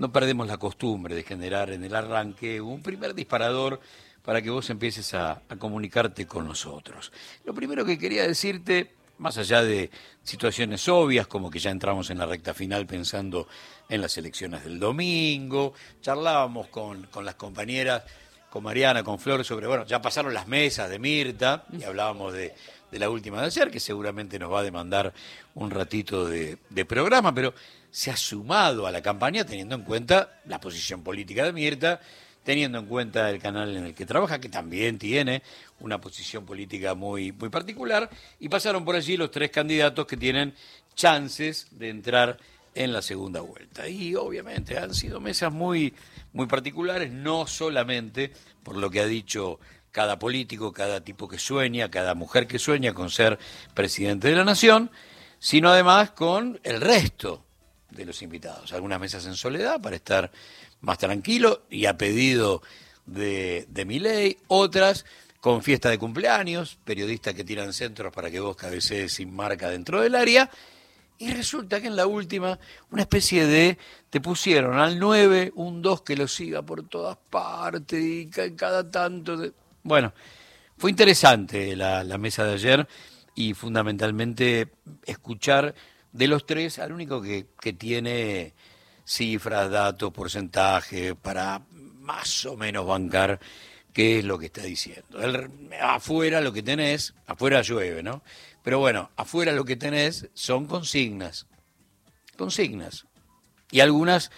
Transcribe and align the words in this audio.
no 0.00 0.10
perdemos 0.10 0.48
la 0.48 0.56
costumbre 0.56 1.14
de 1.14 1.22
generar 1.22 1.70
en 1.70 1.84
el 1.84 1.94
arranque 1.94 2.58
un 2.62 2.82
primer 2.82 3.14
disparador 3.14 3.80
para 4.24 4.40
que 4.40 4.48
vos 4.48 4.70
empieces 4.70 5.12
a, 5.12 5.42
comunicarte 5.58 6.26
con 6.26 6.46
nosotros. 6.46 7.12
Lo 7.44 7.52
primero 7.52 7.84
que 7.84 7.98
quería 7.98 8.26
decirte 8.26 8.94
más 9.18 9.36
allá 9.36 9.62
de 9.62 9.90
situaciones 10.24 10.88
obvias, 10.88 11.26
como 11.26 11.50
que 11.50 11.58
ya 11.58 11.70
entramos 11.70 12.08
en 12.08 12.16
la 12.16 12.24
recta 12.24 12.54
final 12.54 12.86
pensando 12.86 13.46
en 13.90 14.00
las 14.00 14.16
elecciones 14.16 14.64
del 14.64 14.80
domingo, 14.80 15.74
charlábamos 16.00 16.68
con, 16.68 17.02
con 17.08 17.26
las 17.26 17.34
compañeras, 17.34 18.02
con 18.48 18.64
Mariana, 18.64 19.02
con 19.02 19.18
Flor, 19.18 19.44
sobre, 19.44 19.66
bueno, 19.66 19.84
ya 19.84 20.00
pasaron 20.00 20.32
las 20.32 20.48
mesas 20.48 20.88
de 20.88 20.98
Mirta 20.98 21.66
y 21.78 21.82
hablábamos 21.82 22.32
de, 22.32 22.54
de 22.90 22.98
la 22.98 23.08
última 23.08 23.40
de 23.40 23.46
ayer, 23.46 23.70
que 23.70 23.80
seguramente 23.80 24.38
nos 24.38 24.52
va 24.52 24.60
a 24.60 24.62
demandar 24.62 25.12
un 25.54 25.70
ratito 25.70 26.26
de, 26.26 26.58
programa, 26.86 27.34
pero 27.34 27.54
se 27.90 28.10
ha 28.10 28.16
sumado 28.16 28.86
a 28.86 28.92
la 28.92 29.02
campaña 29.02 29.44
teniendo 29.44 29.74
en 29.74 29.82
cuenta 29.82 30.40
la 30.46 30.60
posición 30.60 31.02
política 31.02 31.44
de 31.44 31.52
Mirta 31.52 32.00
teniendo 32.42 32.78
en 32.78 32.86
cuenta 32.86 33.30
el 33.30 33.38
canal 33.38 33.76
en 33.76 33.86
el 33.86 33.94
que 33.94 34.06
trabaja, 34.06 34.40
que 34.40 34.48
también 34.48 34.98
tiene 34.98 35.42
una 35.80 36.00
posición 36.00 36.44
política 36.46 36.94
muy, 36.94 37.32
muy 37.32 37.48
particular, 37.48 38.08
y 38.38 38.48
pasaron 38.48 38.84
por 38.84 38.96
allí 38.96 39.16
los 39.16 39.30
tres 39.30 39.50
candidatos 39.50 40.06
que 40.06 40.16
tienen 40.16 40.54
chances 40.94 41.68
de 41.70 41.90
entrar 41.90 42.38
en 42.74 42.92
la 42.92 43.02
segunda 43.02 43.40
vuelta. 43.40 43.88
Y 43.88 44.14
obviamente 44.14 44.78
han 44.78 44.94
sido 44.94 45.20
mesas 45.20 45.52
muy, 45.52 45.94
muy 46.32 46.46
particulares, 46.46 47.10
no 47.12 47.46
solamente 47.46 48.32
por 48.62 48.76
lo 48.76 48.90
que 48.90 49.00
ha 49.00 49.06
dicho 49.06 49.58
cada 49.92 50.18
político, 50.18 50.72
cada 50.72 51.02
tipo 51.02 51.28
que 51.28 51.38
sueña, 51.38 51.90
cada 51.90 52.14
mujer 52.14 52.46
que 52.46 52.58
sueña 52.58 52.94
con 52.94 53.10
ser 53.10 53.38
presidente 53.74 54.28
de 54.28 54.36
la 54.36 54.44
nación, 54.44 54.90
sino 55.38 55.70
además 55.70 56.12
con 56.12 56.60
el 56.62 56.80
resto 56.80 57.44
de 57.90 58.04
los 58.04 58.22
invitados. 58.22 58.72
Algunas 58.72 59.00
mesas 59.00 59.26
en 59.26 59.34
soledad 59.34 59.80
para 59.80 59.96
estar 59.96 60.30
más 60.80 60.98
tranquilo 60.98 61.62
y 61.70 61.86
a 61.86 61.96
pedido 61.96 62.62
de, 63.06 63.66
de 63.68 63.84
mi 63.84 63.98
ley, 63.98 64.38
otras 64.48 65.04
con 65.40 65.62
fiesta 65.62 65.88
de 65.88 65.98
cumpleaños, 65.98 66.78
periodistas 66.84 67.34
que 67.34 67.44
tiran 67.44 67.72
centros 67.72 68.12
para 68.12 68.30
que 68.30 68.40
vos 68.40 68.56
cabecees 68.56 69.14
sin 69.14 69.34
marca 69.34 69.70
dentro 69.70 70.02
del 70.02 70.14
área, 70.14 70.50
y 71.18 71.32
resulta 71.32 71.80
que 71.80 71.86
en 71.86 71.96
la 71.96 72.06
última, 72.06 72.58
una 72.90 73.02
especie 73.02 73.46
de, 73.46 73.76
te 74.08 74.20
pusieron 74.20 74.78
al 74.78 74.98
9 74.98 75.52
un 75.54 75.82
2 75.82 76.02
que 76.02 76.16
lo 76.16 76.26
siga 76.26 76.62
por 76.62 76.88
todas 76.88 77.18
partes 77.28 78.02
y 78.02 78.30
cada 78.56 78.90
tanto... 78.90 79.36
De... 79.36 79.52
Bueno, 79.82 80.14
fue 80.78 80.90
interesante 80.90 81.76
la, 81.76 82.02
la 82.04 82.16
mesa 82.16 82.44
de 82.44 82.54
ayer 82.54 82.88
y 83.34 83.52
fundamentalmente 83.52 84.68
escuchar 85.04 85.74
de 86.12 86.28
los 86.28 86.46
tres 86.46 86.78
al 86.78 86.92
único 86.92 87.20
que, 87.20 87.46
que 87.60 87.72
tiene 87.72 88.54
cifras, 89.04 89.70
datos, 89.70 90.12
porcentajes, 90.12 91.14
para 91.14 91.62
más 91.70 92.44
o 92.46 92.56
menos 92.56 92.86
bancar 92.86 93.40
qué 93.92 94.20
es 94.20 94.24
lo 94.24 94.38
que 94.38 94.46
está 94.46 94.62
diciendo. 94.62 95.20
El, 95.20 95.50
afuera 95.80 96.40
lo 96.40 96.52
que 96.52 96.62
tenés, 96.62 97.14
afuera 97.26 97.62
llueve, 97.62 98.02
¿no? 98.02 98.22
Pero 98.62 98.78
bueno, 98.78 99.10
afuera 99.16 99.52
lo 99.52 99.64
que 99.64 99.76
tenés 99.76 100.28
son 100.34 100.66
consignas, 100.66 101.46
consignas. 102.36 103.06
Y 103.70 103.80
algunas 103.80 104.30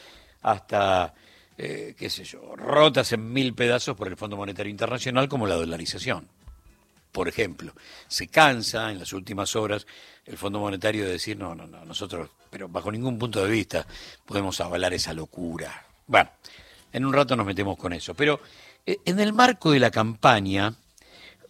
hasta, 0.42 1.14
eh, 1.58 1.94
qué 1.98 2.10
sé 2.10 2.24
yo, 2.24 2.54
rotas 2.56 3.12
en 3.12 3.32
mil 3.32 3.54
pedazos 3.54 3.96
por 3.96 4.08
el 4.08 4.16
Fondo 4.16 4.36
Monetario 4.36 4.70
Internacional 4.70 5.28
como 5.28 5.46
la 5.46 5.54
dolarización. 5.54 6.28
Por 7.12 7.28
ejemplo, 7.28 7.74
se 8.08 8.28
cansa 8.28 8.90
en 8.90 8.98
las 8.98 9.12
últimas 9.12 9.54
horas 9.54 9.86
el 10.24 10.38
Fondo 10.38 10.58
Monetario 10.58 11.04
de 11.04 11.12
decir, 11.12 11.36
no, 11.36 11.54
no, 11.54 11.66
no, 11.66 11.84
nosotros, 11.84 12.30
pero 12.50 12.68
bajo 12.68 12.90
ningún 12.90 13.18
punto 13.18 13.44
de 13.44 13.50
vista 13.50 13.86
podemos 14.24 14.60
avalar 14.60 14.94
esa 14.94 15.12
locura. 15.12 15.86
Bueno, 16.06 16.30
en 16.92 17.04
un 17.04 17.12
rato 17.12 17.36
nos 17.36 17.46
metemos 17.46 17.76
con 17.76 17.92
eso. 17.92 18.14
Pero 18.14 18.40
eh, 18.86 18.98
en 19.04 19.20
el 19.20 19.32
marco 19.32 19.72
de 19.72 19.80
la 19.80 19.90
campaña, 19.90 20.74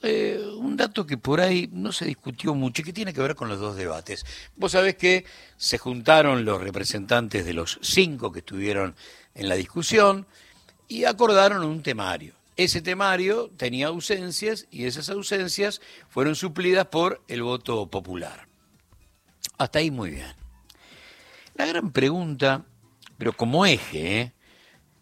eh, 0.02 0.44
un 0.56 0.76
dato 0.76 1.06
que 1.06 1.16
por 1.16 1.40
ahí 1.40 1.68
no 1.72 1.92
se 1.92 2.06
discutió 2.06 2.54
mucho 2.54 2.82
y 2.82 2.84
que 2.84 2.92
tiene 2.92 3.14
que 3.14 3.20
ver 3.20 3.36
con 3.36 3.48
los 3.48 3.60
dos 3.60 3.76
debates. 3.76 4.26
Vos 4.56 4.72
sabés 4.72 4.96
que 4.96 5.24
se 5.56 5.78
juntaron 5.78 6.44
los 6.44 6.60
representantes 6.60 7.44
de 7.44 7.54
los 7.54 7.78
cinco 7.82 8.32
que 8.32 8.40
estuvieron 8.40 8.96
en 9.34 9.48
la 9.48 9.54
discusión 9.54 10.26
y 10.88 11.04
acordaron 11.04 11.62
un 11.64 11.82
temario. 11.82 12.34
Ese 12.56 12.82
temario 12.82 13.50
tenía 13.56 13.86
ausencias 13.86 14.66
y 14.70 14.84
esas 14.84 15.08
ausencias 15.08 15.80
fueron 16.08 16.34
suplidas 16.34 16.86
por 16.86 17.22
el 17.28 17.42
voto 17.42 17.88
popular. 17.90 18.46
Hasta 19.58 19.78
ahí 19.78 19.90
muy 19.90 20.10
bien. 20.10 20.34
La 21.54 21.66
gran 21.66 21.92
pregunta, 21.92 22.66
pero 23.16 23.32
como 23.32 23.64
eje, 23.64 24.20
¿eh? 24.20 24.32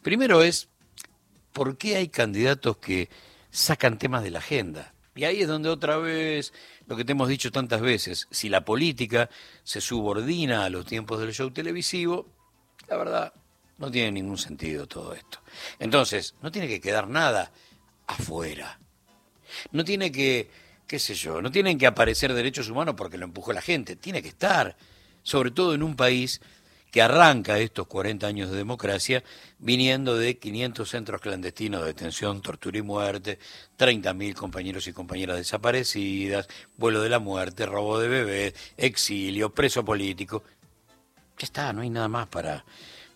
primero 0.03 0.43
es, 0.43 0.69
¿por 1.53 1.77
qué 1.77 1.97
hay 1.97 2.09
candidatos 2.09 2.77
que 2.77 3.09
sacan 3.50 3.99
temas 3.99 4.22
de 4.22 4.31
la 4.31 4.39
agenda? 4.39 4.94
Y 5.15 5.25
ahí 5.25 5.43
es 5.43 5.49
donde 5.49 5.69
otra 5.69 5.97
vez, 5.97 6.53
lo 6.87 6.97
que 6.97 7.05
te 7.05 7.12
hemos 7.12 7.28
dicho 7.28 7.50
tantas 7.50 7.81
veces, 7.81 8.28
si 8.31 8.49
la 8.49 8.65
política 8.65 9.28
se 9.65 9.81
subordina 9.81 10.65
a 10.65 10.71
los 10.71 10.87
tiempos 10.87 11.21
del 11.21 11.33
show 11.33 11.50
televisivo, 11.50 12.28
la 12.89 12.97
verdad, 12.97 13.34
no 13.81 13.91
tiene 13.91 14.13
ningún 14.13 14.39
sentido 14.39 14.87
todo 14.87 15.15
esto. 15.15 15.41
Entonces, 15.79 16.35
no 16.43 16.53
tiene 16.53 16.69
que 16.69 16.81
quedar 16.81 17.09
nada 17.09 17.51
afuera. 18.07 18.79
No 19.73 19.85
tiene 19.85 20.13
que, 20.13 20.51
qué 20.87 20.99
sé 20.99 21.15
yo, 21.15 21.41
no 21.43 21.51
tienen 21.51 21.79
que 21.79 21.87
aparecer 21.87 22.33
derechos 22.35 22.69
humanos 22.69 22.95
porque 22.97 23.19
lo 23.19 23.25
empujó 23.25 23.53
la 23.53 23.63
gente. 23.63 23.97
Tiene 23.97 24.23
que 24.23 24.29
estar, 24.29 24.77
sobre 25.23 25.51
todo 25.51 25.75
en 25.75 25.83
un 25.83 25.97
país 25.97 26.41
que 26.91 27.01
arranca 27.01 27.59
estos 27.59 27.87
40 27.87 28.27
años 28.27 28.51
de 28.51 28.57
democracia 28.59 29.25
viniendo 29.59 30.17
de 30.17 30.39
500 30.39 30.89
centros 30.89 31.21
clandestinos 31.21 31.81
de 31.81 31.89
detención, 31.89 32.43
tortura 32.43 32.79
y 32.79 32.83
muerte, 32.83 33.39
30.000 33.79 34.35
compañeros 34.35 34.87
y 34.89 34.93
compañeras 34.93 35.37
desaparecidas, 35.37 36.49
vuelo 36.77 37.01
de 37.01 37.09
la 37.09 37.19
muerte, 37.19 37.65
robo 37.65 37.99
de 37.99 38.09
bebés, 38.09 38.55
exilio, 38.77 39.55
preso 39.55 39.85
político. 39.85 40.43
Ya 41.39 41.47
está, 41.47 41.73
no 41.73 41.81
hay 41.81 41.91
nada 41.91 42.09
más 42.09 42.27
para, 42.27 42.65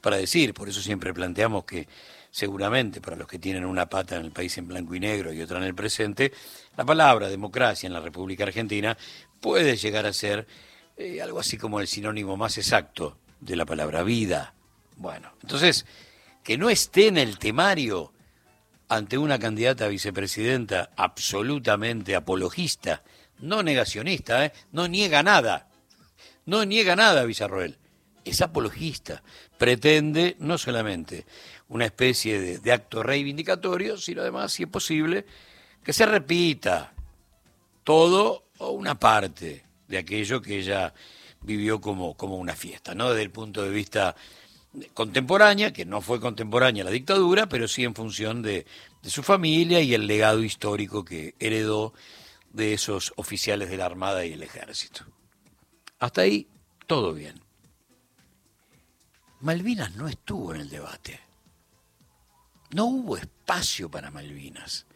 para 0.05 0.19
decir. 0.19 0.53
Por 0.53 0.69
eso 0.69 0.83
siempre 0.83 1.15
planteamos 1.15 1.65
que 1.65 1.89
seguramente 2.31 3.01
para 3.01 3.17
los 3.17 3.27
que 3.27 3.39
tienen 3.39 3.65
una 3.65 3.89
pata 3.89 4.17
en 4.17 4.27
el 4.27 4.33
país 4.33 4.59
en 4.59 4.69
blanco 4.69 4.95
y 4.95 5.01
negro 5.01 5.33
y 5.33 5.41
otra 5.41 5.57
en 5.57 5.65
el 5.65 5.75
presente, 5.75 6.31
la 6.77 6.85
palabra 6.85 7.31
democracia 7.31 7.87
en 7.87 7.95
la 7.95 8.01
República 8.01 8.45
Argentina 8.45 8.99
puede 9.41 9.77
llegar 9.77 10.05
a 10.05 10.13
ser 10.13 10.47
eh, 10.99 11.23
algo 11.23 11.41
así 11.41 11.57
como 11.57 11.81
el 11.81 11.87
sinónimo 11.87 12.37
más 12.37 12.59
exacto 12.59 13.17
de 13.41 13.57
la 13.57 13.65
palabra 13.65 14.03
vida. 14.03 14.53
Bueno, 14.97 15.33
entonces, 15.41 15.87
que 16.43 16.59
no 16.59 16.69
esté 16.69 17.07
en 17.07 17.17
el 17.17 17.39
temario 17.39 18.13
ante 18.91 19.17
una 19.17 19.39
candidata 19.39 19.87
a 19.87 19.89
vicepresidenta 19.89 20.91
absolutamente 20.97 22.15
apologista, 22.15 23.03
no 23.39 23.63
negacionista, 23.63 24.45
¿eh? 24.45 24.53
no 24.71 24.87
niega 24.87 25.23
nada, 25.23 25.71
no 26.45 26.67
niega 26.67 26.95
nada 26.95 27.25
Villarroel, 27.25 27.79
es 28.25 28.41
apologista, 28.41 29.23
pretende 29.59 30.37
no 30.39 30.59
solamente 30.59 31.27
una 31.69 31.87
especie 31.87 32.59
de, 32.59 32.73
acto 32.73 33.03
reivindicatorio, 33.03 33.97
sino 33.97 34.23
además, 34.23 34.53
si 34.53 34.65
es 34.65 34.69
posible, 34.69 35.27
que 35.83 35.93
se 35.93 36.07
repita 36.07 36.93
todo 37.83 38.45
o 38.59 38.71
una 38.71 38.99
parte 38.99 39.65
de 39.89 39.99
aquello 39.99 40.41
que 40.41 40.59
ella 40.59 40.95
vivió 41.43 41.81
como, 41.81 42.17
como 42.17 42.37
una 42.37 42.55
fiesta, 42.55 42.95
¿no? 42.95 43.11
Desde 43.11 43.23
el 43.23 43.31
punto 43.31 43.63
de 43.63 43.71
vista 43.71 44.17
contemporánea, 44.95 45.73
que 45.73 45.85
no 45.85 46.01
fue 46.01 46.21
contemporánea 46.21 46.85
la 46.85 46.91
dictadura, 46.91 47.49
pero 47.49 47.69
sí 47.69 47.85
en 47.85 47.95
función 47.95 48.43
de, 48.43 48.67
de 49.03 49.11
su 49.11 49.23
familia 49.23 49.81
y 49.81 49.95
el 49.95 50.07
legado 50.07 50.43
histórico 50.43 51.05
que 51.05 51.35
heredó 51.39 51.93
de 52.53 52.73
esos 52.73 53.13
oficiales 53.17 53.69
de 53.69 53.77
la 53.77 53.87
Armada 53.87 54.25
y 54.25 54.33
el 54.33 54.43
Ejército. 54.43 55.05
Hasta 55.99 56.23
ahí, 56.23 56.49
todo 56.87 57.13
bien. 57.13 57.44
Malvinas 59.45 59.95
no 59.95 60.09
estuvo 60.09 60.55
en 60.55 60.63
el 60.63 60.71
debate. 60.71 61.21
No 62.71 62.87
hubo 62.87 63.19
espacio 63.19 63.91
para 63.91 64.11
Malvinas. 64.11 64.87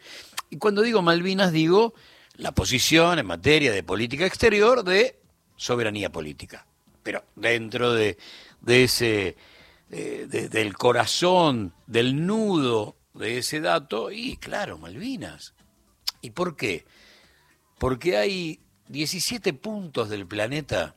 Y 0.49 0.57
cuando 0.57 0.81
digo 0.81 1.03
Malvinas 1.03 1.51
digo 1.51 1.93
la 2.33 2.51
posición 2.51 3.19
en 3.19 3.27
materia 3.27 3.71
de 3.71 3.83
política 3.83 4.25
exterior 4.25 4.83
de 4.83 5.19
soberanía 5.55 6.11
política. 6.11 6.65
Pero 7.03 7.23
dentro 7.35 7.93
de, 7.93 8.17
de 8.61 8.83
ese, 8.85 9.37
de, 9.87 10.25
de, 10.25 10.49
del 10.49 10.75
corazón, 10.75 11.75
del 11.85 12.25
nudo 12.25 12.95
de 13.13 13.37
ese 13.37 13.61
dato, 13.61 14.09
y 14.09 14.37
claro, 14.37 14.79
Malvinas. 14.79 15.53
¿Y 16.21 16.31
por 16.31 16.55
qué? 16.55 16.85
Porque 17.77 18.17
hay 18.17 18.59
17 18.87 19.53
puntos 19.53 20.09
del 20.09 20.25
planeta 20.25 20.95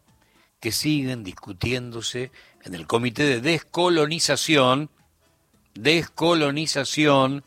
que 0.63 0.71
siguen 0.71 1.25
discutiéndose 1.25 2.31
en 2.63 2.77
el 2.77 2.87
Comité 2.87 3.25
de 3.25 3.41
Descolonización, 3.41 4.91
Descolonización 5.75 7.43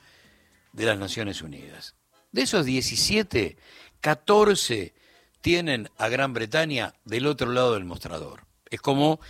de 0.73 0.85
las 0.85 0.99
Naciones 0.99 1.41
Unidas. 1.41 1.95
De 2.33 2.41
esos 2.41 2.65
17, 2.65 3.55
14 4.01 4.93
tienen 5.39 5.89
a 5.97 6.09
Gran 6.09 6.33
Bretaña 6.33 6.93
del 7.05 7.27
otro 7.27 7.53
lado 7.53 7.75
del 7.75 7.85
mostrador. 7.85 8.45
Es 8.69 8.81
como 8.81 9.21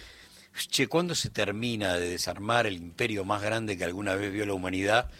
che, 0.71 0.87
¿cuándo 0.87 1.13
se 1.13 1.29
termina 1.29 1.93
de 1.93 2.09
desarmar 2.09 2.65
el 2.65 2.77
imperio 2.77 3.23
más 3.23 3.43
grande 3.43 3.77
que 3.77 3.83
alguna 3.83 4.15
vez 4.15 4.33
vio 4.33 4.47
la 4.47 4.53
humanidad, 4.53 5.11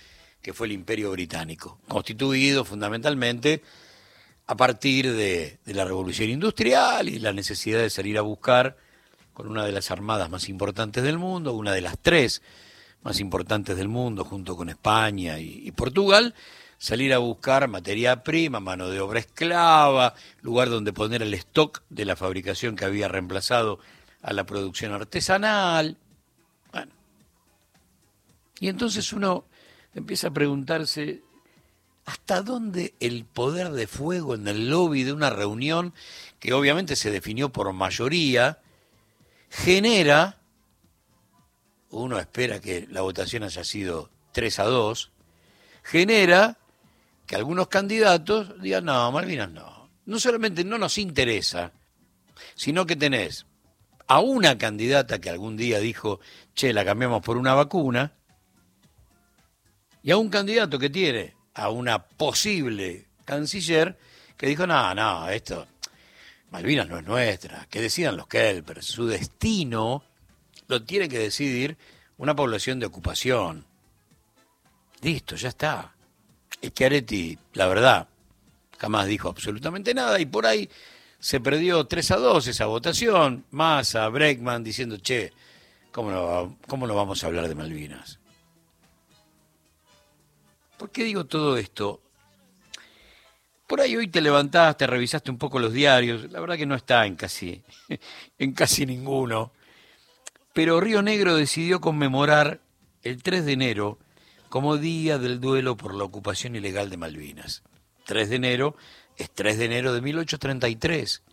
que 0.41 0.53
fue 0.53 0.65
el 0.65 0.73
imperio 0.73 1.11
británico? 1.11 1.79
Constituido 1.87 2.65
fundamentalmente 2.65 3.61
a 4.47 4.55
partir 4.55 5.11
de, 5.13 5.57
la 5.65 5.85
revolución 5.85 6.29
industrial 6.29 7.09
y 7.09 7.19
la 7.19 7.33
necesidad 7.33 7.79
de 7.79 7.89
salir 7.89 8.17
a 8.17 8.21
buscar 8.21 8.77
con 9.33 9.47
una 9.47 9.65
de 9.65 9.71
las 9.71 9.91
armadas 9.91 10.29
más 10.29 10.47
importantes 10.49 11.03
del 11.03 11.17
mundo, 11.17 11.53
una 11.53 11.73
de 11.73 11.81
las 11.81 11.97
tres 11.99 12.41
más 13.03 13.19
importantes 13.19 13.75
del 13.75 13.87
mundo, 13.87 14.23
junto 14.23 14.55
con 14.55 14.69
España 14.69 15.39
y, 15.39 15.71
Portugal, 15.71 16.33
salir 16.77 17.13
a 17.13 17.17
buscar 17.17 17.67
materia 17.67 18.23
prima, 18.23 18.59
mano 18.59 18.89
de 18.89 18.99
obra 18.99 19.19
esclava, 19.19 20.13
lugar 20.41 20.69
donde 20.69 20.93
poner 20.93 21.21
el 21.21 21.33
stock 21.33 21.83
de 21.89 22.05
la 22.05 22.15
fabricación 22.15 22.75
que 22.75 22.85
había 22.85 23.07
reemplazado 23.07 23.79
a 24.21 24.33
la 24.33 24.45
producción 24.45 24.93
artesanal. 24.93 25.97
Bueno. 26.71 26.91
Y 28.59 28.69
entonces 28.69 29.11
uno 29.13 29.45
empieza 29.93 30.29
a 30.29 30.33
preguntarse 30.33 31.21
hasta 32.05 32.41
dónde 32.41 32.93
el 32.99 33.25
poder 33.25 33.71
de 33.71 33.87
fuego 33.87 34.35
en 34.35 34.47
el 34.47 34.69
lobby 34.69 35.03
de 35.03 35.13
una 35.13 35.31
reunión, 35.31 35.93
que 36.39 36.53
obviamente 36.53 36.95
se 36.95 37.11
definió 37.11 37.51
por 37.51 37.71
mayoría, 37.73 38.59
genera, 39.49 40.37
uno 41.89 42.19
espera 42.19 42.59
que 42.61 42.87
la 42.91 43.01
votación 43.01 43.43
haya 43.43 43.63
sido 43.63 44.11
3 44.33 44.59
a 44.59 44.63
2, 44.65 45.11
genera 45.83 46.57
que 47.25 47.35
algunos 47.35 47.69
candidatos 47.69 48.61
digan, 48.61 48.85
no, 48.85 49.11
Malvinas 49.11 49.49
no. 49.49 49.89
No 50.05 50.19
solamente 50.19 50.63
no 50.63 50.77
nos 50.77 50.99
interesa, 50.99 51.71
sino 52.53 52.85
que 52.85 52.95
tenés 52.95 53.47
a 54.07 54.19
una 54.19 54.59
candidata 54.59 55.19
que 55.19 55.31
algún 55.31 55.57
día 55.57 55.79
dijo, 55.79 56.19
che, 56.53 56.73
la 56.73 56.85
cambiamos 56.85 57.23
por 57.23 57.37
una 57.37 57.55
vacuna, 57.55 58.13
y 60.03 60.11
a 60.11 60.17
un 60.17 60.29
candidato 60.29 60.77
que 60.77 60.91
tiene 60.91 61.33
a 61.55 61.69
una 61.69 62.03
posible 62.03 63.05
canciller 63.23 63.97
que 64.37 64.47
dijo, 64.47 64.67
no, 64.67 64.93
no, 64.93 65.29
esto, 65.29 65.65
Malvinas 66.51 66.87
no 66.87 66.99
es 66.99 67.05
nuestra, 67.05 67.65
que 67.69 67.81
decidan 67.81 68.17
los 68.17 68.27
Kelpers, 68.27 68.85
su 68.85 69.07
destino 69.07 70.03
lo 70.67 70.83
tiene 70.83 71.09
que 71.09 71.19
decidir 71.19 71.77
una 72.17 72.35
población 72.35 72.79
de 72.79 72.85
ocupación. 72.85 73.65
Listo, 75.01 75.35
ya 75.35 75.49
está. 75.49 75.93
Schiaretti, 76.63 77.37
la 77.53 77.67
verdad, 77.67 78.07
jamás 78.77 79.07
dijo 79.07 79.29
absolutamente 79.29 79.93
nada 79.93 80.19
y 80.19 80.25
por 80.25 80.45
ahí 80.45 80.69
se 81.19 81.39
perdió 81.39 81.85
3 81.85 82.11
a 82.11 82.15
2 82.17 82.47
esa 82.47 82.65
votación, 82.65 83.45
más 83.51 83.95
a 83.95 84.07
Breckman 84.09 84.63
diciendo, 84.63 84.97
che, 84.97 85.31
¿cómo 85.91 86.57
¿cómo 86.67 86.87
no 86.87 86.95
vamos 86.95 87.23
a 87.23 87.27
hablar 87.27 87.47
de 87.47 87.55
Malvinas? 87.55 88.19
¿Por 90.77 90.91
qué 90.91 91.03
digo 91.03 91.25
todo 91.25 91.57
esto? 91.57 92.01
Por 93.67 93.81
ahí 93.81 93.95
hoy 93.95 94.07
te 94.07 94.21
levantaste, 94.21 94.85
revisaste 94.85 95.31
un 95.31 95.37
poco 95.37 95.57
los 95.57 95.73
diarios, 95.73 96.31
la 96.31 96.39
verdad 96.39 96.57
que 96.57 96.65
no 96.65 96.75
está 96.75 97.05
en 97.05 97.15
casi, 97.15 97.63
en 98.37 98.53
casi 98.53 98.85
ninguno, 98.85 99.51
pero 100.53 100.79
Río 100.79 101.01
Negro 101.01 101.35
decidió 101.35 101.81
conmemorar 101.81 102.61
el 103.01 103.23
3 103.23 103.45
de 103.45 103.53
enero 103.53 103.97
como 104.49 104.77
día 104.77 105.17
del 105.17 105.39
duelo 105.39 105.75
por 105.75 105.95
la 105.95 106.03
ocupación 106.03 106.55
ilegal 106.55 106.89
de 106.89 106.97
Malvinas. 106.97 107.63
3 108.05 108.29
de 108.29 108.35
enero 108.35 108.75
es 109.17 109.31
3 109.31 109.57
de 109.57 109.65
enero 109.65 109.93
de 109.93 110.01
1833, 110.01 111.23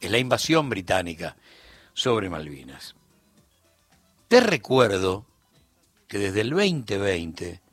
es 0.00 0.10
la 0.10 0.18
invasión 0.18 0.70
británica 0.70 1.36
sobre 1.94 2.30
Malvinas. 2.30 2.94
Te 4.28 4.40
recuerdo 4.40 5.26
que 6.08 6.18
desde 6.18 6.42
el 6.42 6.50
2020 6.50 7.65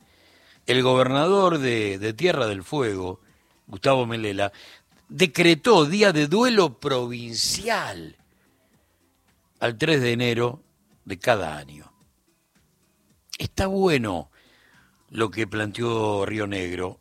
el 0.66 0.82
gobernador 0.82 1.60
de, 1.60 2.14
Tierra 2.14 2.48
del 2.48 2.64
Fuego, 2.64 3.20
Gustavo 3.68 4.06
Melela, 4.06 4.52
decretó 5.10 5.86
día 5.86 6.14
de 6.14 6.28
duelo 6.28 6.80
provincial 6.80 8.18
al 9.60 9.78
3 9.78 10.02
de 10.02 10.12
enero 10.12 10.64
de 11.06 11.20
cada 11.20 11.58
año. 11.58 11.92
Está 13.38 13.68
bueno 13.68 14.32
lo 15.10 15.30
que 15.30 15.48
planteó 15.48 16.26
Río 16.26 16.48
Negro 16.48 17.00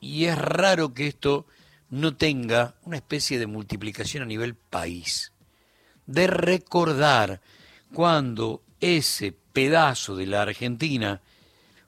y 0.00 0.24
es 0.24 0.36
raro 0.36 0.94
que 0.94 1.06
esto 1.06 1.46
no 1.90 2.16
tenga 2.16 2.76
una 2.82 2.96
especie 2.96 3.38
de 3.38 3.46
multiplicación 3.46 4.22
a 4.22 4.26
nivel 4.26 4.54
país, 4.54 5.32
de 6.06 6.26
recordar 6.26 7.40
cuando 7.92 8.62
ese 8.80 9.32
pedazo 9.52 10.16
de 10.16 10.26
la 10.26 10.42
Argentina 10.42 11.20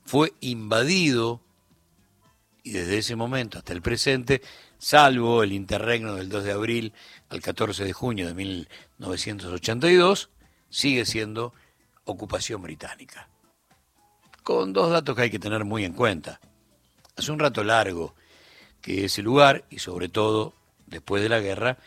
fue 0.05 0.33
invadido 0.41 1.41
y 2.63 2.71
desde 2.71 2.99
ese 2.99 3.15
momento 3.15 3.59
hasta 3.59 3.75
el 3.75 3.83
presente, 3.83 4.41
salvo 4.79 5.43
el 5.43 5.53
interregno 5.53 6.15
del 6.15 6.31
2 6.31 6.45
de 6.45 6.53
abril 6.53 6.93
al 7.29 7.43
14 7.43 7.85
de 7.85 7.93
junio 7.93 8.27
de 8.27 8.35
1982, 8.35 10.31
sigue 10.71 11.05
siendo 11.05 11.53
ocupación 12.05 12.63
británica. 12.63 13.29
Con 14.43 14.73
dos 14.73 14.91
datos 14.91 15.15
que 15.15 15.23
hay 15.23 15.31
que 15.31 15.39
tener 15.39 15.65
muy 15.65 15.85
en 15.85 15.93
cuenta. 15.93 16.41
Hace 17.17 17.33
un 17.33 17.39
rato 17.39 17.63
largo 17.63 18.15
que 18.81 19.05
ese 19.05 19.23
lugar, 19.23 19.65
y 19.69 19.79
sobre 19.79 20.09
todo 20.09 20.55
después 20.87 21.23
de 21.23 21.29
la 21.29 21.41
guerra, 21.41 21.79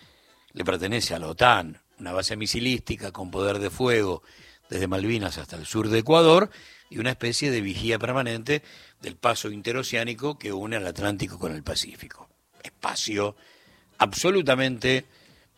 le 0.53 0.63
pertenece 0.63 1.15
a 1.15 1.19
la 1.19 1.27
OTAN, 1.27 1.81
una 1.99 2.13
base 2.13 2.35
misilística 2.35 3.11
con 3.11 3.31
poder 3.31 3.59
de 3.59 3.69
fuego 3.69 4.21
desde 4.69 4.87
Malvinas 4.87 5.37
hasta 5.37 5.55
el 5.55 5.65
sur 5.65 5.89
de 5.89 5.99
Ecuador 5.99 6.49
y 6.89 6.99
una 6.99 7.11
especie 7.11 7.51
de 7.51 7.61
vigía 7.61 7.99
permanente 7.99 8.63
del 9.01 9.15
paso 9.15 9.51
interoceánico 9.51 10.37
que 10.37 10.53
une 10.53 10.77
al 10.77 10.87
Atlántico 10.87 11.37
con 11.37 11.53
el 11.53 11.63
Pacífico. 11.63 12.29
Espacio 12.63 13.35
absolutamente, 13.97 15.05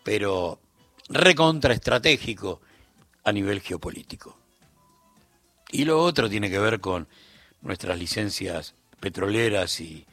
pero 0.03 0.59
recontraestratégico 1.09 2.61
a 3.23 3.31
nivel 3.31 3.61
geopolítico. 3.61 4.37
Y 5.71 5.85
lo 5.85 6.01
otro 6.01 6.29
tiene 6.29 6.49
que 6.49 6.59
ver 6.59 6.79
con 6.79 7.07
nuestras 7.61 7.97
licencias 7.99 8.73
petroleras 8.99 9.79
y, 9.81 10.07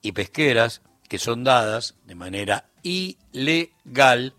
y 0.00 0.12
pesqueras 0.12 0.80
que 1.08 1.18
son 1.18 1.44
dadas 1.44 1.94
de 2.06 2.14
manera 2.14 2.66
ilegal 2.82 4.34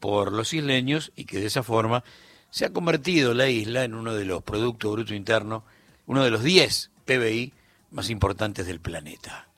por 0.00 0.32
los 0.32 0.52
isleños 0.52 1.12
y 1.16 1.24
que 1.24 1.40
de 1.40 1.46
esa 1.46 1.62
forma 1.62 2.04
se 2.54 2.64
ha 2.64 2.72
convertido 2.72 3.34
la 3.34 3.48
isla 3.48 3.82
en 3.82 3.96
uno 3.96 4.14
de 4.14 4.24
los 4.24 4.44
productos 4.44 4.92
bruto 4.92 5.12
interno, 5.12 5.64
uno 6.06 6.22
de 6.22 6.30
los 6.30 6.44
10 6.44 6.92
PBI 7.04 7.52
más 7.90 8.10
importantes 8.10 8.64
del 8.64 8.78
planeta. 8.78 9.48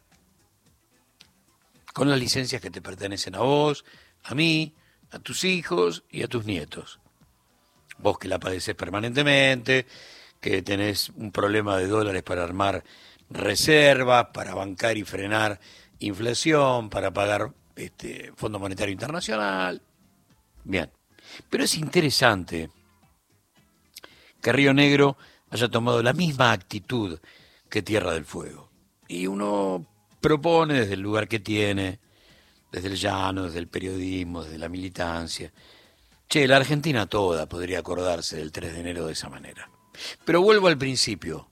Con 1.93 2.09
las 2.09 2.19
licencias 2.19 2.63
que 2.63 2.71
te 2.71 2.81
pertenecen 2.81 3.35
a 3.35 3.41
vos, 3.41 3.85
a 4.23 4.35
mí, 4.35 4.73
a 5.11 5.19
tus 5.19 5.45
hijos 5.45 6.05
y 6.11 6.23
a 6.23 6.27
tus 6.27 6.47
nietos. 6.47 6.99
Vos 7.99 8.19
que 8.19 8.29
la 8.29 8.39
padeces 8.39 8.75
permanentemente, 8.75 9.87
que 10.41 10.63
tenés 10.63 11.11
un 11.11 11.33
problema 11.33 11.77
de 11.77 11.89
dólares 11.89 12.23
para 12.23 12.45
armar 12.45 12.83
reservas, 13.29 14.29
para 14.33 14.55
bancar 14.55 14.97
y 14.97 15.05
frenar 15.05 15.61
inflación, 15.99 16.89
para 16.89 17.11
pagar 17.11 17.53
este 17.77 18.33
Fondo 18.37 18.59
Monetario 18.59 18.95
Internacional. 18.95 19.83
Bien. 20.65 20.91
Pero 21.51 21.65
es 21.65 21.75
interesante 21.75 22.71
que 24.47 24.53
Río 24.53 24.73
Negro 24.73 25.17
haya 25.51 25.69
tomado 25.69 26.05
la 26.05 26.13
misma 26.13 26.53
actitud 26.53 27.19
que 27.69 27.83
Tierra 27.83 28.13
del 28.13 28.25
Fuego. 28.25 28.71
Y 29.09 29.27
uno 29.27 29.85
propone 30.21 30.75
desde 30.75 30.95
el 30.95 31.01
lugar 31.01 31.27
que 31.27 31.41
tiene, 31.41 31.99
desde 32.71 32.87
el 32.87 32.95
llano, 32.95 33.47
desde 33.47 33.59
el 33.59 33.67
periodismo, 33.67 34.45
desde 34.45 34.59
la 34.59 34.69
militancia. 34.69 35.53
Che, 36.29 36.47
la 36.47 36.59
Argentina 36.59 37.07
toda 37.07 37.49
podría 37.49 37.81
acordarse 37.81 38.37
del 38.37 38.53
3 38.53 38.73
de 38.73 38.81
enero 38.83 39.07
de 39.07 39.15
esa 39.15 39.29
manera. 39.29 39.69
Pero 40.25 40.43
vuelvo 40.43 40.69
al 40.69 40.79
principio. 40.79 41.49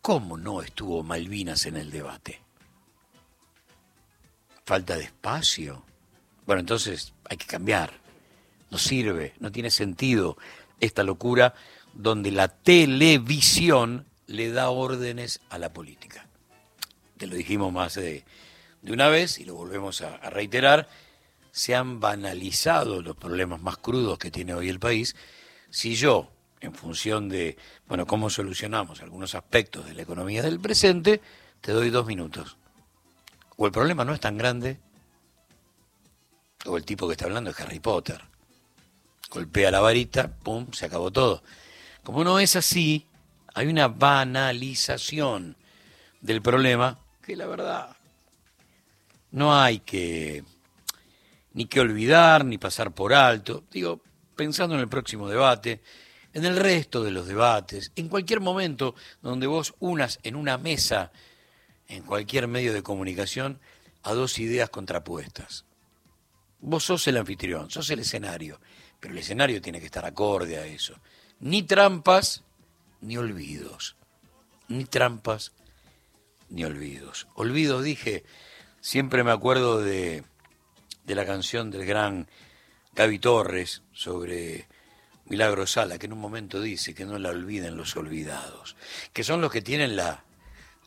¿Cómo 0.00 0.38
no 0.38 0.62
estuvo 0.62 1.02
Malvinas 1.02 1.66
en 1.66 1.76
el 1.76 1.90
debate? 1.90 2.40
¿Falta 4.64 4.94
de 4.94 5.02
espacio? 5.02 5.82
Bueno, 6.46 6.60
entonces 6.60 7.14
hay 7.28 7.36
que 7.36 7.46
cambiar. 7.46 7.90
No 8.70 8.78
sirve, 8.78 9.34
no 9.40 9.50
tiene 9.50 9.72
sentido 9.72 10.36
esta 10.78 11.02
locura 11.02 11.54
donde 11.94 12.30
la 12.30 12.48
televisión 12.48 14.06
le 14.26 14.50
da 14.50 14.70
órdenes 14.70 15.40
a 15.50 15.58
la 15.58 15.72
política. 15.72 16.26
Te 17.16 17.26
lo 17.26 17.36
dijimos 17.36 17.72
más 17.72 17.94
de, 17.94 18.24
una 18.82 19.08
vez 19.08 19.38
y 19.38 19.44
lo 19.44 19.54
volvemos 19.54 20.00
a, 20.00 20.16
a 20.16 20.30
reiterar, 20.30 20.88
se 21.52 21.74
han 21.74 22.00
banalizado 22.00 23.02
los 23.02 23.16
problemas 23.16 23.60
más 23.60 23.76
crudos 23.76 24.18
que 24.18 24.30
tiene 24.30 24.54
hoy 24.54 24.68
el 24.68 24.80
país. 24.80 25.14
Si 25.70 25.94
yo, 25.94 26.30
en 26.60 26.74
función 26.74 27.28
de, 27.28 27.56
bueno, 27.86 28.06
cómo 28.06 28.30
solucionamos 28.30 29.02
algunos 29.02 29.34
aspectos 29.34 29.84
de 29.86 29.94
la 29.94 30.02
economía 30.02 30.42
del 30.42 30.60
presente, 30.60 31.20
te 31.60 31.72
doy 31.72 31.90
dos 31.90 32.06
minutos. 32.06 32.56
O 33.56 33.66
el 33.66 33.72
problema 33.72 34.04
no 34.04 34.14
es 34.14 34.20
tan 34.20 34.36
grande, 34.36 34.80
o 36.64 36.76
el 36.76 36.84
tipo 36.84 37.06
que 37.06 37.12
está 37.12 37.26
hablando 37.26 37.50
es 37.50 37.60
Harry 37.60 37.80
Potter. 37.80 38.20
golpea 39.30 39.70
la 39.70 39.80
varita, 39.80 40.28
pum, 40.28 40.66
se 40.72 40.86
acabó 40.86 41.10
todo. 41.10 41.42
Como 42.02 42.24
no 42.24 42.38
es 42.38 42.56
así, 42.56 43.06
hay 43.54 43.68
una 43.68 43.88
banalización 43.88 45.56
del 46.20 46.42
problema 46.42 46.98
que 47.22 47.36
la 47.36 47.46
verdad 47.46 47.96
no 49.30 49.58
hay 49.58 49.80
que 49.80 50.44
ni 51.54 51.66
que 51.66 51.80
olvidar 51.80 52.44
ni 52.44 52.58
pasar 52.58 52.92
por 52.92 53.12
alto. 53.12 53.64
Digo, 53.70 54.00
pensando 54.36 54.74
en 54.74 54.80
el 54.80 54.88
próximo 54.88 55.28
debate, 55.28 55.80
en 56.32 56.44
el 56.44 56.56
resto 56.56 57.02
de 57.04 57.10
los 57.10 57.26
debates, 57.26 57.92
en 57.96 58.08
cualquier 58.08 58.40
momento 58.40 58.94
donde 59.20 59.46
vos 59.46 59.74
unas 59.80 60.18
en 60.22 60.36
una 60.36 60.58
mesa, 60.58 61.12
en 61.88 62.04
cualquier 62.04 62.48
medio 62.48 62.72
de 62.72 62.82
comunicación, 62.82 63.60
a 64.02 64.12
dos 64.14 64.38
ideas 64.38 64.70
contrapuestas. 64.70 65.64
Vos 66.60 66.84
sos 66.84 67.06
el 67.08 67.16
anfitrión, 67.16 67.70
sos 67.70 67.90
el 67.90 68.00
escenario, 68.00 68.60
pero 68.98 69.12
el 69.12 69.18
escenario 69.18 69.60
tiene 69.60 69.80
que 69.80 69.86
estar 69.86 70.04
acorde 70.04 70.58
a 70.58 70.66
eso. 70.66 70.94
Ni 71.42 71.64
trampas, 71.64 72.44
ni 73.00 73.16
olvidos. 73.16 73.96
Ni 74.68 74.84
trampas, 74.84 75.50
ni 76.48 76.64
olvidos. 76.64 77.26
Olvidos, 77.34 77.82
dije, 77.82 78.22
siempre 78.80 79.24
me 79.24 79.32
acuerdo 79.32 79.80
de, 79.80 80.22
de 81.04 81.14
la 81.16 81.26
canción 81.26 81.72
del 81.72 81.84
gran 81.84 82.28
Gaby 82.94 83.18
Torres 83.18 83.82
sobre 83.92 84.68
Milagro 85.24 85.66
Sala, 85.66 85.98
que 85.98 86.06
en 86.06 86.12
un 86.12 86.20
momento 86.20 86.60
dice 86.60 86.94
que 86.94 87.04
no 87.04 87.18
la 87.18 87.30
olviden 87.30 87.76
los 87.76 87.96
olvidados, 87.96 88.76
que 89.12 89.24
son 89.24 89.40
los 89.40 89.50
que 89.50 89.62
tienen 89.62 89.96
la, 89.96 90.22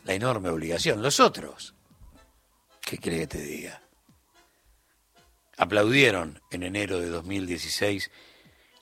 la 0.05 0.13
enorme 0.13 0.47
obligación. 0.47 1.01
Los 1.01 1.19
otros, 1.19 1.73
¿qué 2.79 2.97
quiere 2.97 3.19
que 3.19 3.27
te 3.27 3.41
diga? 3.41 3.81
Aplaudieron 5.57 6.41
en 6.49 6.63
enero 6.63 7.01
de 7.01 7.09
2016 7.09 8.09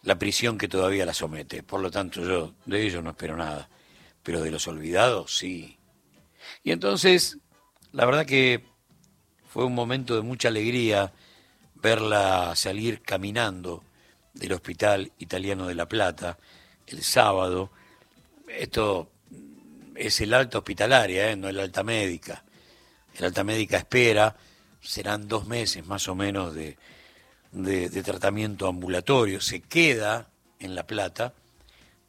la 0.03 0.19
prisión 0.19 0.57
que 0.57 0.67
todavía 0.67 1.05
la 1.05 1.13
somete. 1.13 1.63
Por 1.63 1.81
lo 1.81 1.89
tanto, 1.89 2.21
yo 2.21 2.53
de 2.65 2.85
ellos 2.85 3.03
no 3.03 3.11
espero 3.11 3.35
nada. 3.37 3.69
Pero 4.21 4.41
de 4.41 4.51
los 4.51 4.67
olvidados, 4.67 5.37
sí. 5.37 5.77
Y 6.63 6.71
entonces, 6.71 7.37
la 7.91 8.05
verdad 8.05 8.25
que 8.25 8.63
fue 9.49 9.65
un 9.65 9.75
momento 9.75 10.15
de 10.15 10.21
mucha 10.21 10.49
alegría 10.49 11.13
verla 11.75 12.53
salir 12.55 13.01
caminando 13.01 13.83
del 14.33 14.53
Hospital 14.53 15.11
Italiano 15.19 15.67
de 15.67 15.75
La 15.75 15.87
Plata 15.87 16.37
el 16.87 17.03
sábado. 17.03 17.71
Esto 18.47 19.11
es 19.95 20.19
el 20.21 20.33
alta 20.33 20.57
hospitalaria, 20.57 21.31
¿eh? 21.31 21.35
no 21.35 21.49
el 21.49 21.59
alta 21.59 21.83
médica. 21.83 22.43
El 23.15 23.25
alta 23.25 23.43
médica 23.43 23.77
espera, 23.77 24.35
serán 24.81 25.27
dos 25.27 25.45
meses 25.47 25.85
más 25.85 26.07
o 26.07 26.15
menos 26.15 26.53
de, 26.53 26.77
de, 27.53 28.03
tratamiento 28.03 28.67
ambulatorio. 28.67 29.39
Se 29.41 29.61
queda 29.61 30.27
en 30.59 30.75
La 30.75 30.85
Plata 30.85 31.33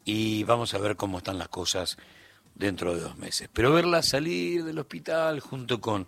y 0.03 0.43
vamos 0.43 0.73
a 0.73 0.79
ver 0.79 0.95
cómo 0.95 1.19
están 1.19 1.37
las 1.37 1.49
cosas 1.49 1.97
dentro 2.55 2.93
de 2.95 3.01
dos 3.01 3.17
meses. 3.17 3.49
Pero 3.53 3.73
verla 3.73 4.01
salir 4.01 4.63
del 4.63 4.79
hospital 4.79 5.39
junto 5.39 5.79
con, 5.79 6.07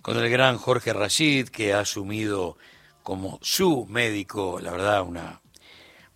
con 0.00 0.16
el 0.16 0.30
gran 0.30 0.58
Jorge 0.58 0.92
Rashid, 0.92 1.48
que 1.48 1.72
ha 1.72 1.80
asumido 1.80 2.56
como 3.02 3.38
su 3.42 3.86
médico, 3.86 4.60
la 4.60 4.70
verdad, 4.70 5.02
una, 5.02 5.40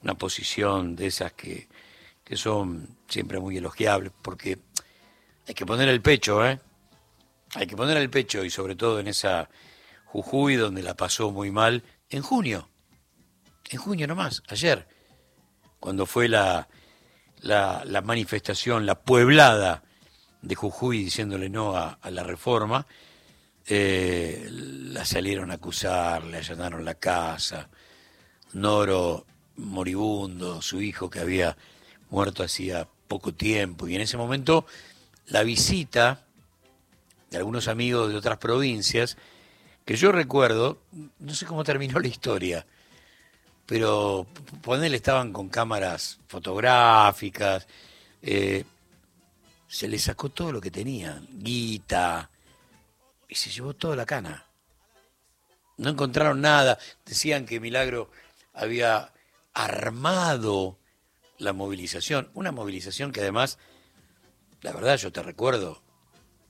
una 0.02 0.14
posición 0.14 0.94
de 0.94 1.06
esas 1.06 1.32
que, 1.32 1.68
que 2.24 2.36
son 2.36 2.96
siempre 3.08 3.40
muy 3.40 3.56
elogiables, 3.56 4.12
porque 4.22 4.58
hay 5.48 5.54
que 5.54 5.66
poner 5.66 5.88
el 5.88 6.00
pecho, 6.00 6.46
¿eh? 6.46 6.60
Hay 7.54 7.66
que 7.66 7.76
poner 7.76 7.96
el 7.96 8.10
pecho 8.10 8.44
y 8.44 8.50
sobre 8.50 8.76
todo 8.76 9.00
en 9.00 9.08
esa 9.08 9.48
Jujuy 10.06 10.56
donde 10.56 10.82
la 10.82 10.94
pasó 10.94 11.30
muy 11.30 11.50
mal 11.50 11.82
en 12.10 12.22
junio, 12.22 12.68
en 13.70 13.78
junio 13.78 14.06
nomás, 14.06 14.42
ayer, 14.48 14.86
cuando 15.80 16.06
fue 16.06 16.28
la, 16.28 16.68
la, 17.40 18.02
manifestación, 18.02 18.86
la 18.86 19.00
pueblada 19.00 19.82
de 20.42 20.54
Jujuy 20.54 21.04
diciéndole 21.04 21.48
no 21.48 21.76
a, 21.76 21.98
a 22.00 22.10
la 22.10 22.22
reforma, 22.22 22.86
eh, 23.66 24.46
la 24.50 25.04
salieron 25.04 25.50
a 25.50 25.54
acusar, 25.54 26.24
le 26.24 26.38
allanaron 26.38 26.84
la 26.84 26.94
casa, 26.94 27.68
Noro 28.52 29.26
moribundo, 29.56 30.62
su 30.62 30.80
hijo 30.80 31.10
que 31.10 31.18
había 31.18 31.56
muerto 32.10 32.42
hacía 32.42 32.88
poco 33.08 33.34
tiempo, 33.34 33.88
y 33.88 33.96
en 33.96 34.02
ese 34.02 34.16
momento 34.16 34.66
la 35.26 35.42
visita 35.42 36.26
de 37.30 37.38
algunos 37.38 37.66
amigos 37.66 38.10
de 38.10 38.16
otras 38.16 38.38
provincias, 38.38 39.16
que 39.86 39.96
yo 39.96 40.12
recuerdo, 40.12 40.82
no 41.20 41.32
sé 41.32 41.46
cómo 41.46 41.64
terminó 41.64 42.00
la 42.00 42.08
historia, 42.08 42.66
pero 43.64 44.26
ponele 44.60 44.96
estaban 44.96 45.32
con 45.32 45.48
cámaras 45.48 46.18
fotográficas, 46.26 47.68
eh, 48.20 48.64
se 49.68 49.88
le 49.88 49.98
sacó 49.98 50.28
todo 50.28 50.50
lo 50.50 50.60
que 50.60 50.72
tenían, 50.72 51.28
guita, 51.30 52.30
y 53.28 53.36
se 53.36 53.50
llevó 53.50 53.74
toda 53.74 53.94
la 53.94 54.06
cana. 54.06 54.46
No 55.76 55.90
encontraron 55.90 56.40
nada. 56.40 56.78
Decían 57.04 57.46
que 57.46 57.60
Milagro 57.60 58.10
había 58.54 59.12
armado 59.54 60.78
la 61.38 61.52
movilización. 61.52 62.30
Una 62.34 62.50
movilización 62.50 63.12
que 63.12 63.20
además, 63.20 63.58
la 64.62 64.72
verdad 64.72 64.96
yo 64.96 65.12
te 65.12 65.22
recuerdo, 65.22 65.82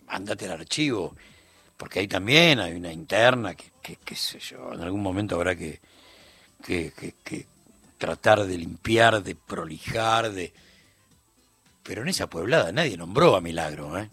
andate 0.07 0.47
al 0.47 0.61
archivo, 0.61 1.17
porque 1.77 2.01
ahí 2.01 2.09
también 2.09 2.59
hay 2.59 2.75
una 2.75 2.93
interna 2.93 3.55
que, 3.55 3.97
qué 3.97 4.17
sé 4.17 4.39
yo, 4.39 4.73
en 4.73 4.81
algún 4.81 5.03
momento 5.03 5.37
habrá 5.37 5.55
que, 5.57 5.81
que, 6.63 6.93
que, 7.23 7.47
tratar 7.99 8.45
de 8.45 8.59
limpiar, 8.59 9.23
de 9.23 9.35
prolijar, 9.35 10.31
de... 10.31 10.53
Pero 11.83 12.03
en 12.03 12.09
esa 12.09 12.29
pueblada 12.29 12.71
nadie 12.73 12.97
nombró 12.97 13.37
a 13.37 13.41
Milagro, 13.41 13.99
¿eh? 13.99 14.11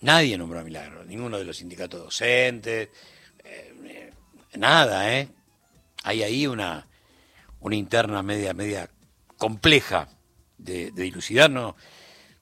Nadie 0.00 0.38
nombró 0.38 0.60
a 0.60 0.64
Milagro, 0.64 1.04
ninguno 1.04 1.38
de 1.38 1.44
los 1.44 1.56
sindicatos 1.56 2.00
docentes, 2.04 2.88
eh, 3.42 4.12
nada, 4.54 5.12
¿eh? 5.12 5.28
Hay 6.04 6.22
ahí 6.22 6.46
una, 6.46 6.86
una 7.60 7.74
interna 7.74 8.22
media, 8.22 8.54
media 8.54 8.88
compleja 9.36 10.08
de, 10.56 10.92
de 10.92 11.02
dilucidar, 11.02 11.50
¿no? 11.50 11.76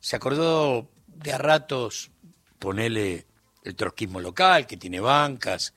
Se 0.01 0.17
acordó 0.17 0.91
de 1.07 1.33
a 1.33 1.39
ratos 1.39 2.11
ponerle 2.59 3.27
el 3.67 3.75
trotskismo 3.75 4.21
local, 4.21 4.67
que 4.67 4.77
tiene 4.77 5.01
bancas, 5.01 5.75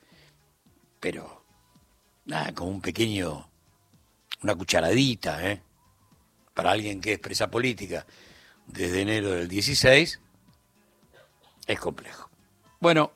pero 1.00 1.44
nada, 2.26 2.54
como 2.54 2.70
un 2.70 2.80
pequeño, 2.80 3.50
una 4.42 4.54
cucharadita, 4.54 5.50
¿eh? 5.50 5.60
Para 6.54 6.70
alguien 6.70 7.00
que 7.00 7.14
expresa 7.14 7.50
política 7.50 8.06
desde 8.66 9.02
enero 9.02 9.30
del 9.32 9.48
16, 9.48 10.20
es 11.66 11.80
complejo. 11.80 12.30
Bueno, 12.78 13.12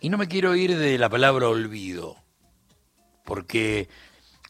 y 0.00 0.08
no 0.08 0.18
me 0.18 0.28
quiero 0.28 0.54
ir 0.54 0.76
de 0.76 0.96
la 0.98 1.08
palabra 1.08 1.48
olvido, 1.48 2.16
porque 3.24 3.88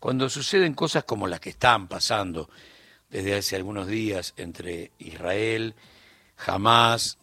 cuando 0.01 0.29
suceden 0.29 0.75
cosas 0.75 1.05
como 1.05 1.27
las 1.27 1.41
que 1.41 1.51
están 1.51 1.89
pasando 1.89 2.51
desde 3.09 3.37
hace 3.37 3.57
algunos 3.57 3.87
días 3.87 4.35
entre 4.37 4.93
Israel, 4.99 5.75
Hamas 6.47 7.19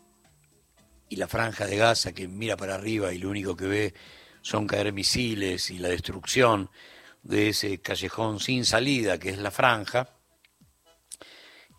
y 1.10 1.18
la 1.18 1.28
franja 1.28 1.66
de 1.66 1.78
Gaza 1.78 2.14
que 2.14 2.28
mira 2.28 2.58
para 2.58 2.76
arriba 2.76 3.14
y 3.14 3.18
lo 3.18 3.30
único 3.30 3.56
que 3.56 3.68
ve 3.68 3.94
son 4.42 4.68
caer 4.68 4.94
misiles 4.94 5.72
y 5.72 5.80
la 5.80 5.90
destrucción 5.90 6.70
de 7.24 7.50
ese 7.50 7.80
callejón 7.80 8.40
sin 8.40 8.66
salida 8.66 9.18
que 9.18 9.30
es 9.30 9.38
la 9.38 9.52
franja, 9.52 10.10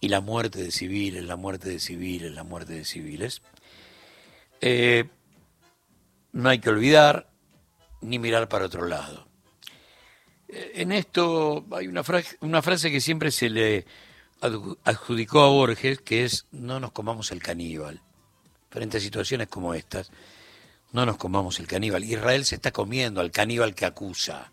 y 0.00 0.08
la 0.08 0.20
muerte 0.20 0.62
de 0.62 0.70
civiles, 0.70 1.24
la 1.24 1.36
muerte 1.36 1.68
de 1.68 1.80
civiles, 1.80 2.32
la 2.32 2.44
muerte 2.44 2.74
de 2.74 2.84
civiles, 2.84 3.42
eh, 4.60 5.08
no 6.32 6.48
hay 6.48 6.58
que 6.58 6.70
olvidar 6.70 7.30
ni 8.02 8.18
mirar 8.18 8.48
para 8.48 8.66
otro 8.66 8.86
lado. 8.86 9.26
Eh, 10.48 10.72
en 10.76 10.92
esto 10.92 11.66
hay 11.72 11.88
una, 11.88 12.02
una 12.40 12.62
frase 12.62 12.90
que 12.90 13.00
siempre 13.00 13.30
se 13.30 13.50
le 13.50 13.86
adjudicó 14.40 15.40
a 15.42 15.48
Borges, 15.48 16.00
que 16.00 16.24
es 16.24 16.46
no 16.52 16.78
nos 16.78 16.92
comamos 16.92 17.32
el 17.32 17.42
caníbal. 17.42 18.02
Frente 18.70 18.98
a 18.98 19.00
situaciones 19.00 19.48
como 19.48 19.74
estas, 19.74 20.10
no 20.92 21.06
nos 21.06 21.16
comamos 21.16 21.60
el 21.60 21.66
caníbal. 21.66 22.04
Israel 22.04 22.44
se 22.44 22.56
está 22.56 22.72
comiendo 22.72 23.20
al 23.20 23.30
caníbal 23.30 23.74
que 23.74 23.86
acusa, 23.86 24.52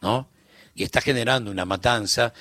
¿no? 0.00 0.28
Y 0.74 0.84
está 0.84 1.00
generando 1.00 1.50
una 1.50 1.64
matanza 1.64 2.32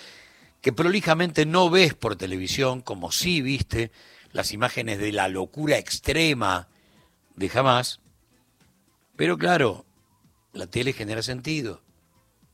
que 0.62 0.72
prolijamente 0.72 1.46
no 1.46 1.70
ves 1.70 1.94
por 1.94 2.16
televisión, 2.16 2.82
como 2.82 3.12
sí 3.12 3.42
viste 3.42 3.92
las 4.32 4.54
imágenes 4.54 5.00
de 5.00 5.12
la 5.12 5.28
locura 5.28 5.78
extrema 5.78 6.68
de 7.36 7.50
jamás. 7.50 8.00
Pero 9.16 9.38
claro, 9.38 9.86
la 10.54 10.68
tele 10.68 10.94
genera 10.94 11.22
sentido. 11.22 11.82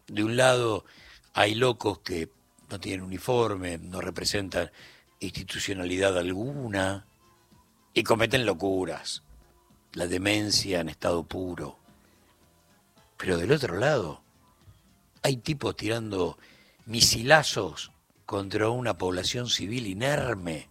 De 0.07 0.23
un 0.23 0.37
lado 0.37 0.85
hay 1.33 1.53
locos 1.55 1.99
que 1.99 2.29
no 2.69 2.79
tienen 2.79 3.05
uniforme, 3.05 3.77
no 3.77 4.01
representan 4.01 4.71
institucionalidad 5.19 6.17
alguna 6.17 7.05
y 7.93 8.03
cometen 8.03 8.45
locuras, 8.45 9.23
la 9.93 10.07
demencia 10.07 10.79
en 10.79 10.89
estado 10.89 11.23
puro. 11.23 11.77
Pero 13.17 13.37
del 13.37 13.51
otro 13.51 13.77
lado 13.77 14.21
hay 15.23 15.37
tipos 15.37 15.75
tirando 15.75 16.37
misilazos 16.85 17.91
contra 18.25 18.69
una 18.69 18.97
población 18.97 19.49
civil 19.49 19.87
inerme 19.87 20.69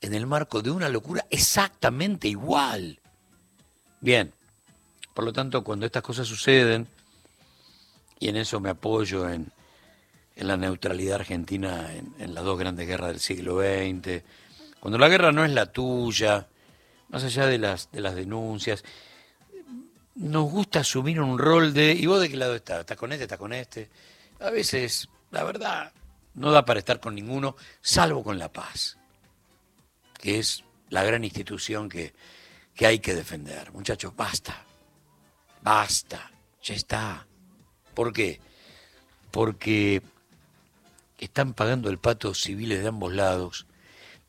en 0.00 0.14
el 0.14 0.26
marco 0.26 0.62
de 0.62 0.70
una 0.70 0.88
locura 0.88 1.26
exactamente 1.30 2.28
igual. 2.28 3.00
Bien, 4.00 4.32
por 5.14 5.24
lo 5.24 5.32
tanto, 5.32 5.62
cuando 5.62 5.86
estas 5.86 6.02
cosas 6.02 6.26
suceden, 6.26 6.88
y 8.18 8.28
en 8.28 8.36
eso 8.36 8.60
me 8.60 8.70
apoyo 8.70 9.28
en, 9.28 9.52
la 10.36 10.56
neutralidad 10.56 11.16
argentina 11.16 11.92
en, 11.94 12.14
en, 12.18 12.32
las 12.32 12.44
dos 12.44 12.58
grandes 12.58 12.86
guerras 12.86 13.10
del 13.10 13.20
siglo 13.20 13.60
XX, 13.60 14.22
cuando 14.80 14.98
la 14.98 15.08
guerra 15.08 15.32
no 15.32 15.44
es 15.44 15.52
la 15.52 15.66
tuya, 15.66 16.48
más 17.08 17.24
allá 17.24 17.46
de 17.46 17.58
las, 17.58 17.90
de 17.92 18.00
las 18.00 18.14
denuncias, 18.14 18.82
nos 20.14 20.50
gusta 20.50 20.80
asumir 20.80 21.20
un 21.20 21.38
rol 21.38 21.72
de, 21.72 21.92
¿y 21.92 22.06
vos 22.06 22.20
de 22.20 22.28
qué 22.28 22.36
lado 22.36 22.54
estás? 22.54 22.80
¿Estás 22.80 22.96
con 22.96 23.12
este? 23.12 23.24
¿Estás 23.24 23.38
con 23.38 23.52
este? 23.52 23.90
A 24.40 24.50
veces, 24.50 25.08
la 25.30 25.44
verdad, 25.44 25.92
no 26.34 26.50
da 26.50 26.64
para 26.64 26.80
estar 26.80 27.00
con 27.00 27.14
ninguno, 27.14 27.56
salvo 27.80 28.24
con 28.24 28.38
la 28.38 28.52
paz 28.52 28.96
que 30.20 30.38
es 30.38 30.64
la 30.90 31.02
gran 31.02 31.24
institución 31.24 31.88
que, 31.88 32.12
que 32.74 32.86
hay 32.86 32.98
que 32.98 33.14
defender. 33.14 33.72
Muchachos, 33.72 34.14
basta, 34.14 34.64
basta, 35.62 36.30
ya 36.62 36.74
está. 36.74 37.26
¿Por 37.94 38.12
qué? 38.12 38.40
Porque 39.30 40.02
están 41.18 41.54
pagando 41.54 41.88
el 41.88 41.98
pato 41.98 42.34
civiles 42.34 42.82
de 42.82 42.88
ambos 42.88 43.14
lados, 43.14 43.66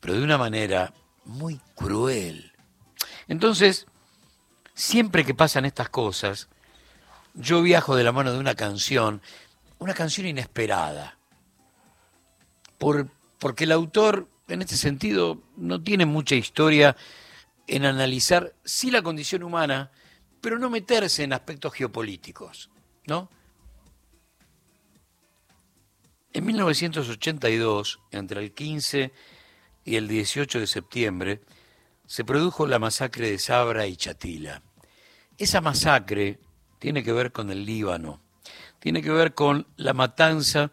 pero 0.02 0.14
de 0.14 0.24
una 0.24 0.36
manera 0.36 0.92
muy 1.24 1.60
cruel. 1.76 2.50
Entonces, 3.28 3.86
siempre 4.74 5.24
que 5.24 5.32
pasan 5.32 5.64
estas 5.64 5.90
cosas, 5.90 6.48
yo 7.34 7.62
viajo 7.62 7.94
de 7.94 8.02
la 8.02 8.10
mano 8.10 8.32
de 8.32 8.40
una 8.40 8.56
canción, 8.56 9.22
una 9.78 9.94
canción 9.94 10.26
inesperada, 10.26 11.18
por, 12.78 13.06
porque 13.38 13.62
el 13.62 13.70
autor 13.70 14.28
en 14.48 14.62
este 14.62 14.76
sentido 14.76 15.40
no 15.56 15.80
tiene 15.80 16.04
mucha 16.04 16.34
historia 16.34 16.96
en 17.68 17.84
analizar 17.84 18.56
sí 18.64 18.90
la 18.90 19.02
condición 19.02 19.44
humana, 19.44 19.92
pero 20.40 20.58
no 20.58 20.68
meterse 20.68 21.22
en 21.22 21.32
aspectos 21.32 21.74
geopolíticos, 21.74 22.70
¿no? 23.06 23.30
En 26.32 26.44
1982, 26.44 28.00
entre 28.10 28.40
el 28.42 28.52
15 28.52 29.12
y 29.84 29.96
el 29.96 30.08
18 30.08 30.60
de 30.60 30.66
septiembre, 30.66 31.40
se 32.06 32.24
produjo 32.24 32.66
la 32.66 32.78
masacre 32.78 33.30
de 33.30 33.38
Sabra 33.38 33.86
y 33.86 33.96
Chatila. 33.96 34.62
Esa 35.38 35.60
masacre 35.60 36.38
tiene 36.78 37.02
que 37.02 37.12
ver 37.12 37.32
con 37.32 37.50
el 37.50 37.64
Líbano, 37.64 38.20
tiene 38.78 39.02
que 39.02 39.10
ver 39.10 39.34
con 39.34 39.66
la 39.76 39.94
matanza 39.94 40.72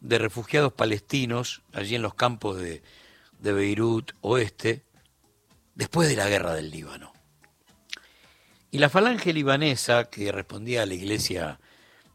de 0.00 0.18
refugiados 0.18 0.72
palestinos 0.72 1.62
allí 1.72 1.94
en 1.94 2.02
los 2.02 2.14
campos 2.14 2.58
de, 2.58 2.82
de 3.40 3.52
Beirut 3.52 4.12
Oeste 4.20 4.84
después 5.74 6.08
de 6.08 6.16
la 6.16 6.28
guerra 6.28 6.54
del 6.54 6.70
Líbano. 6.70 7.12
Y 8.70 8.78
la 8.78 8.90
falange 8.90 9.32
libanesa, 9.32 10.10
que 10.10 10.32
respondía 10.32 10.82
a 10.82 10.86
la 10.86 10.94
iglesia 10.94 11.58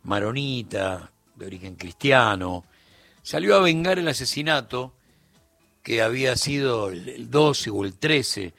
maronita, 0.03 1.11
de 1.35 1.45
origen 1.45 1.75
cristiano, 1.75 2.65
salió 3.23 3.55
a 3.55 3.61
vengar 3.61 3.99
el 3.99 4.07
asesinato 4.07 4.93
que 5.83 6.01
había 6.01 6.35
sido 6.35 6.89
el 6.89 7.29
12 7.29 7.69
o 7.69 7.83
el 7.83 7.97
13 7.97 8.53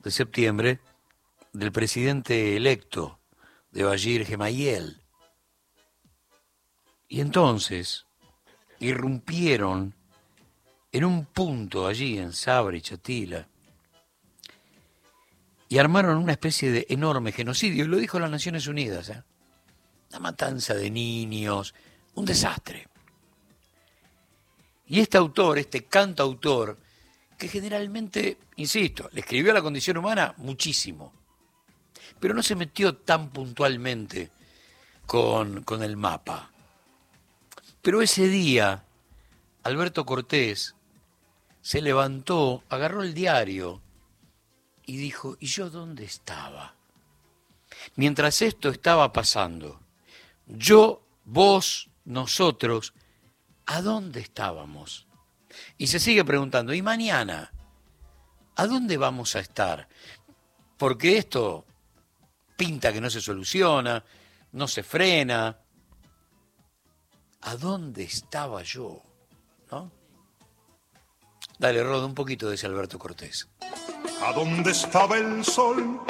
de 0.00 0.10
septiembre 0.10 0.80
del 1.52 1.72
presidente 1.72 2.56
electo 2.56 3.18
de 3.70 3.84
Bashir 3.84 4.26
Gemayel. 4.26 5.00
Y 7.08 7.20
entonces 7.20 8.06
irrumpieron 8.80 9.94
en 10.92 11.04
un 11.04 11.24
punto 11.26 11.86
allí 11.86 12.18
en 12.18 12.32
Sabra 12.32 12.76
y 12.76 12.80
Chatila 12.80 13.48
y 15.68 15.78
armaron 15.78 16.16
una 16.16 16.32
especie 16.32 16.70
de 16.70 16.86
enorme 16.88 17.32
genocidio, 17.32 17.84
y 17.84 17.88
lo 17.88 17.98
dijo 17.98 18.18
las 18.18 18.30
Naciones 18.30 18.66
Unidas, 18.66 19.10
¿eh? 19.10 19.22
una 20.10 20.20
matanza 20.20 20.74
de 20.74 20.90
niños, 20.90 21.74
un 22.14 22.24
desastre. 22.24 22.88
Y 24.88 25.00
este 25.00 25.18
autor, 25.18 25.58
este 25.58 25.84
cantautor, 25.84 26.78
que 27.36 27.48
generalmente, 27.48 28.38
insisto, 28.56 29.08
le 29.12 29.20
escribió 29.20 29.52
a 29.52 29.54
la 29.54 29.62
condición 29.62 29.98
humana 29.98 30.34
muchísimo, 30.38 31.12
pero 32.18 32.34
no 32.34 32.42
se 32.42 32.56
metió 32.56 32.96
tan 32.96 33.30
puntualmente 33.30 34.30
con, 35.06 35.62
con 35.62 35.82
el 35.82 35.96
mapa. 35.96 36.50
Pero 37.82 38.02
ese 38.02 38.28
día, 38.28 38.84
Alberto 39.62 40.04
Cortés 40.04 40.74
se 41.60 41.82
levantó, 41.82 42.64
agarró 42.70 43.02
el 43.02 43.14
diario 43.14 43.82
y 44.86 44.96
dijo, 44.96 45.36
¿y 45.38 45.46
yo 45.46 45.68
dónde 45.68 46.04
estaba? 46.04 46.74
Mientras 47.94 48.40
esto 48.42 48.70
estaba 48.70 49.12
pasando, 49.12 49.80
yo, 50.46 51.02
vos, 51.24 51.90
nosotros, 52.06 52.94
¿a 53.68 53.82
dónde 53.82 54.20
estábamos? 54.20 55.06
Y 55.76 55.86
se 55.86 56.00
sigue 56.00 56.24
preguntando, 56.24 56.72
¿y 56.72 56.82
mañana? 56.82 57.52
¿A 58.56 58.66
dónde 58.66 58.96
vamos 58.96 59.36
a 59.36 59.40
estar? 59.40 59.88
Porque 60.76 61.18
esto 61.18 61.64
pinta 62.56 62.92
que 62.92 63.00
no 63.00 63.10
se 63.10 63.20
soluciona, 63.20 64.02
no 64.52 64.66
se 64.66 64.82
frena. 64.82 65.58
¿A 67.42 67.56
dónde 67.56 68.04
estaba 68.04 68.62
yo? 68.62 69.02
¿No? 69.70 69.92
Dale, 71.58 71.82
Rodo, 71.84 72.06
un 72.06 72.14
poquito 72.14 72.48
de 72.48 72.54
ese 72.54 72.66
Alberto 72.66 72.98
Cortés. 72.98 73.48
¿A 74.22 74.32
dónde 74.32 74.70
estaba 74.70 75.18
el 75.18 75.44
sol 75.44 76.00